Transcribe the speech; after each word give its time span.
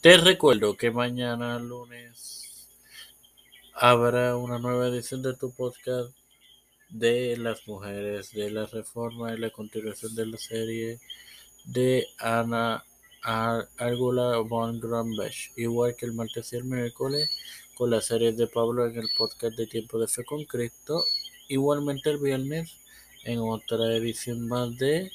Te 0.00 0.16
recuerdo 0.16 0.78
que 0.78 0.90
mañana 0.90 1.58
lunes 1.58 2.66
habrá 3.74 4.34
una 4.34 4.58
nueva 4.58 4.88
edición 4.88 5.20
de 5.20 5.34
tu 5.34 5.52
podcast 5.52 6.16
de 6.88 7.36
las 7.36 7.68
mujeres 7.68 8.32
de 8.32 8.50
la 8.50 8.64
reforma 8.64 9.34
y 9.34 9.36
la 9.36 9.50
continuación 9.50 10.14
de 10.14 10.24
la 10.24 10.38
serie 10.38 11.00
de 11.66 12.06
Ana 12.18 12.82
Argula 13.20 14.38
von 14.38 14.80
Grambach, 14.80 15.50
igual 15.56 15.94
que 15.94 16.06
el 16.06 16.14
martes 16.14 16.50
y 16.54 16.56
el 16.56 16.64
miércoles 16.64 17.28
con 17.76 17.90
la 17.90 18.00
serie 18.00 18.32
de 18.32 18.46
Pablo 18.46 18.86
en 18.86 18.96
el 18.96 19.10
podcast 19.18 19.54
de 19.54 19.66
Tiempo 19.66 19.98
de 19.98 20.08
Fe 20.08 20.24
con 20.24 20.46
Cristo, 20.46 21.04
igualmente 21.48 22.08
el 22.08 22.16
viernes 22.16 22.74
en 23.24 23.40
otra 23.40 23.94
edición 23.94 24.48
más 24.48 24.74
de 24.78 25.10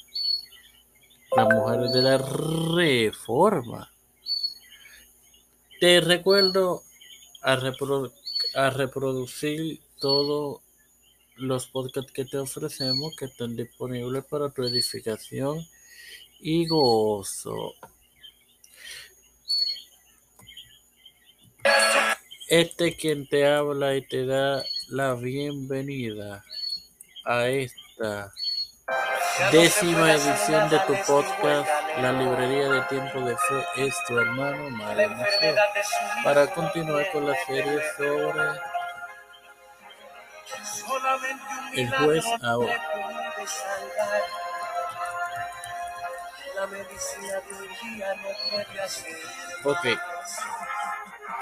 las 1.36 1.48
mujeres 1.52 1.92
de 1.92 2.02
la 2.02 2.18
reforma. 2.18 3.90
Te 5.80 6.00
recuerdo 6.00 6.82
a, 7.42 7.56
reproducir 8.70 9.80
todos 10.00 10.62
los 11.36 11.66
podcasts 11.66 12.12
que 12.12 12.24
te 12.24 12.38
ofrecemos 12.38 13.14
que 13.18 13.26
están 13.26 13.56
disponibles 13.56 14.24
para 14.24 14.48
tu 14.48 14.62
edificación 14.62 15.66
y 16.40 16.66
gozo. 16.66 17.74
Este 22.48 22.96
quien 22.96 23.28
te 23.28 23.46
habla 23.46 23.96
y 23.96 24.06
te 24.06 24.24
da 24.24 24.64
la 24.88 25.14
bienvenida 25.14 26.42
a 27.24 27.48
esta 27.48 28.32
décima 29.52 30.14
edición 30.14 30.70
de 30.70 30.78
tu 30.86 30.94
podcast, 31.06 31.85
La 31.98 32.12
Librería 32.12 32.68
de 32.68 32.82
Tiempo 32.82 33.20
de 33.20 33.36
Fe, 33.36 33.86
es 33.86 34.04
tu 34.04 34.18
hermano 34.18 34.68
Mario 34.70 35.10
para 36.22 36.46
continuar 36.48 37.10
con 37.10 37.26
la 37.26 37.34
serie 37.46 37.80
sobre 37.96 38.60
el 41.74 41.96
juez 41.96 42.24
ahora. 42.42 42.80
Ok, 49.64 49.86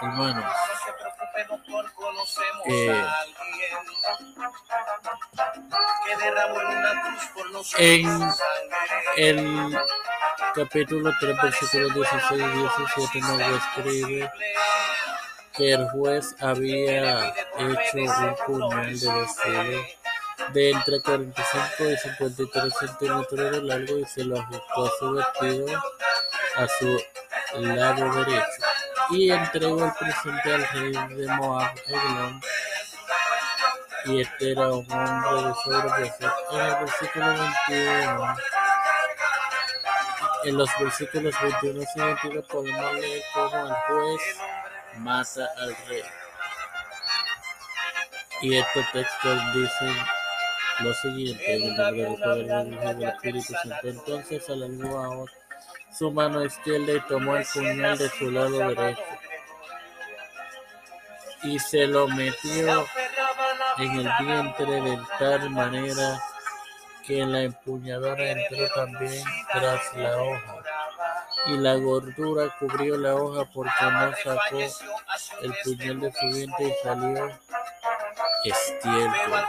hermanos. 0.03 0.45
Eh, 2.67 3.05
en 9.17 9.39
el 9.39 9.79
capítulo 10.55 11.13
3, 11.19 11.37
versículo 11.43 11.89
16 11.91 12.33
y 12.33 12.59
17 12.59 13.21
nos 13.21 13.39
describe 13.39 14.31
que 15.53 15.73
el 15.73 15.89
juez 15.89 16.37
había 16.41 17.29
hecho 17.29 17.97
un 17.97 18.37
puñal 18.47 19.01
de 19.01 19.13
vestido 19.13 19.83
de 20.53 20.71
entre 20.71 21.01
45 21.01 21.91
y 21.91 21.97
53 21.97 22.75
centímetros 22.79 23.51
de 23.51 23.63
largo 23.63 23.99
y 23.99 24.05
se 24.05 24.25
lo 24.25 24.39
ajustó 24.39 24.85
a 24.85 24.91
su 24.99 25.13
vestido 25.13 25.83
a 26.57 26.69
su 26.69 27.01
lado 27.61 28.15
derecho 28.15 28.65
y 29.11 29.31
entregó 29.31 29.85
el 29.85 29.93
presente 29.93 30.55
al 30.55 30.69
rey 30.69 31.17
de 31.17 31.29
Moab, 31.35 31.75
Eglon, 31.87 32.41
y 34.07 34.21
este 34.21 34.53
era 34.53 34.69
un 34.69 34.87
hombre 34.91 35.49
de 35.49 35.55
sobrepeso. 35.65 36.33
En 36.53 36.61
el 36.61 36.75
versículo 36.77 37.27
21, 37.69 38.37
en 40.45 40.57
los 40.59 40.71
versículos 40.79 41.35
21 41.41 41.83
y 41.83 42.01
22 42.01 42.45
podemos 42.47 42.95
leer 42.95 43.23
cómo 43.33 43.67
el 43.67 43.75
juez 43.75 44.23
mata 44.99 45.49
al 45.59 45.77
rey. 45.89 46.03
Y 48.43 48.57
estos 48.57 48.85
textos 48.93 49.55
dicen 49.55 49.97
lo 50.81 50.95
siguiente, 50.95 51.55
en 51.55 51.63
el 51.63 51.77
nombre 51.77 52.45
del 52.45 52.99
del 52.99 53.09
Espíritu 53.09 53.53
Santo. 53.63 53.89
Entonces 53.89 54.51
alargó 54.51 55.25
a 55.25 55.95
su 55.97 56.11
mano 56.11 56.45
izquierda 56.45 56.93
y 56.93 57.01
tomó 57.09 57.37
el 57.37 57.47
puñal 57.47 57.97
de 57.97 58.09
su 58.11 58.31
lado 58.31 58.59
derecho 58.59 59.03
y 61.45 61.59
se 61.59 61.87
lo 61.87 62.09
metió 62.09 62.87
en 63.79 63.91
el 63.93 64.11
vientre 64.21 64.81
de 64.81 64.99
tal 65.19 65.51
manera 65.51 66.21
que 67.07 67.25
la 67.27 67.43
empuñadura 67.43 68.31
entró 68.31 68.69
también 68.75 69.25
tras 69.53 69.95
la 69.95 70.23
hoja 70.23 70.57
y 71.47 71.57
la 71.59 71.75
gordura 71.75 72.55
cubrió 72.59 72.97
la 72.97 73.15
hoja 73.15 73.45
porque 73.53 73.85
no 73.85 74.13
sacó 74.17 74.59
el 75.43 75.55
puñal 75.63 76.01
de 76.01 76.13
su 76.13 76.27
vientre 76.29 76.67
y 76.67 76.75
salió 76.83 77.39
estiércol. 78.45 79.45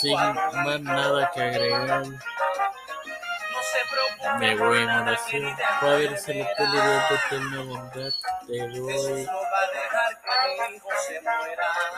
Sin 0.00 0.14
más 0.14 0.80
nada 0.80 1.30
que 1.34 1.42
agregar, 1.42 2.02
me 4.38 4.56
voy 4.56 4.78
en 4.78 4.90
oración. 4.90 5.56
Padre 5.80 6.18
celestial 6.18 6.68
y 6.68 6.72
Dios 6.72 7.08
de 7.08 7.14
eterna 7.14 7.62
bondad, 7.62 8.10
te 8.46 8.68
doy. 8.68 9.28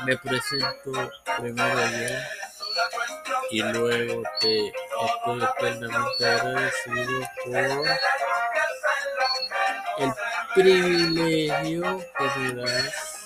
Me 0.05 0.17
presento 0.19 1.11
primero 1.37 1.79
allá 1.79 2.46
y 3.51 3.63
luego 3.63 4.23
te 4.41 4.69
estoy 4.69 5.43
eternamente 5.43 6.27
agradecido 6.27 7.21
por 7.45 7.57
el 9.99 10.13
privilegio 10.55 12.05
que 12.19 12.25
me 12.39 12.63
das 12.63 13.17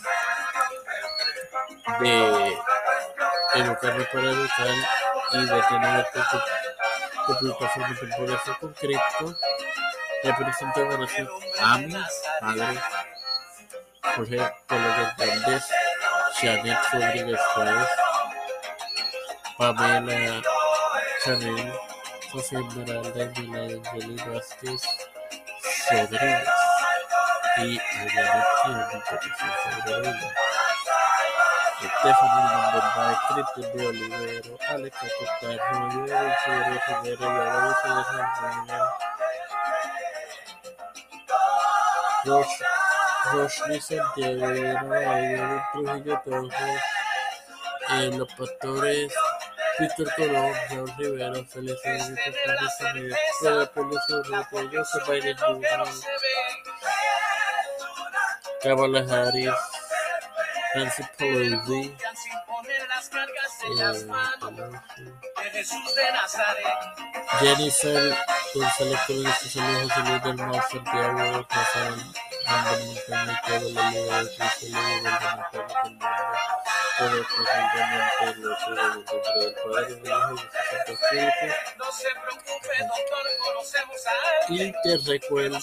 de 2.00 2.52
educarme 3.54 4.04
para 4.04 4.30
educar 4.30 4.74
y 5.32 5.46
de 5.46 5.62
tener 5.62 6.06
esta 6.14 6.44
publicación 7.26 7.90
de 7.90 7.96
temporada 7.96 8.58
con 8.60 8.72
Cristo. 8.74 9.36
Le 10.22 10.34
presento 10.34 10.80
oración 10.80 11.28
a 11.60 11.78
mi 11.78 11.94
madre, 12.42 12.80
Jorge 14.16 14.52
Polo 14.66 14.88
Hernández, 15.18 15.64
Janet 16.40 16.78
Rodríguez 16.92 17.40
Juárez, 17.54 17.88
Pamela 19.60 20.40
Chanel, 21.22 21.70
José 22.32 22.56
Esmeralda 22.56 23.26
Milán 23.36 23.84
Angelina 23.84 24.24
Rodríguez 24.24 24.82
y 27.58 27.78
Janet 28.08 28.46
Tiene 28.64 29.02
petición 29.10 29.52
sobre 29.62 29.92
ella. 30.08 30.28
Stephanie 31.76 32.48
Mendoza, 32.54 33.04
Cristian 33.28 33.68
de 33.76 33.86
Olivero, 33.86 34.52
Alex 34.70 34.96
Rivera, 35.02 35.58
Rivera, 35.68 36.06
Yara 36.06 36.32
Isidro 36.40 36.74
Rivera, 38.64 38.80
Roshni 43.32 43.78
Santiago, 43.80 44.46
David 44.88 45.60
Trujillo 45.72 46.16
Torres, 46.24 46.82
eh, 47.90 48.10
los 48.16 48.28
Víctor 49.80 50.08
Colón, 50.14 50.52
Raúl 50.68 50.92
Rivera, 50.98 51.44
Félix 51.46 51.82
Benito 51.82 52.20
Fernández 52.22 52.72
Samir, 52.78 53.16
Pedro 53.40 53.66
Pérez 53.72 54.10
Urrutia, 54.10 54.68
Joseph 54.72 55.06
Biden 55.08 55.36
Harris, 59.10 59.54
Nancy 60.74 61.02
Pelosi, 61.16 61.96
Jennifer 67.40 68.16
González 68.54 69.00
Cruz, 69.06 69.26
José 69.26 69.60
Luis 69.60 70.22
del 70.24 70.36
Mar, 70.36 70.62
Santiago 70.70 71.46
Casal, 71.48 71.96
Manda 72.46 72.72
Montaña 72.84 73.32
de 73.32 74.28
Cristo, 74.36 74.66
personalmente 77.00 78.24
el 78.24 78.46
otro 78.46 78.74
del 78.74 79.04
nombre 79.04 79.40
del 79.40 79.54
Padre, 79.54 79.94
del 79.96 80.06
Hijo 80.06 80.36
y 84.48 84.58
del 84.58 84.74
te 84.82 84.96
recuerdo 85.06 85.58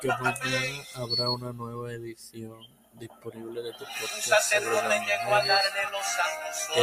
que 0.00 0.08
mañana 0.08 0.84
habrá 0.96 1.30
una 1.30 1.52
nueva 1.52 1.92
edición 1.92 2.58
disponible 2.94 3.62
de 3.62 3.72
tu 3.72 3.84
podcast 3.84 4.52
sobre 4.52 4.78
las 4.78 4.88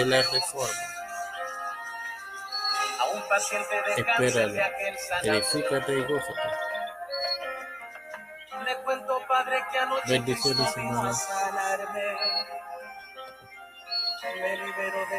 la 0.06 0.22
reforma. 0.22 0.74
Espéralo, 3.98 4.54
edifícate 5.24 5.94
y 5.94 6.04
gózate. 6.04 6.50
Bendiciones. 10.08 10.76
El 14.21 14.42
vero 14.42 14.68
y 14.68 14.71
vero 14.74 15.00
de. 15.06 15.18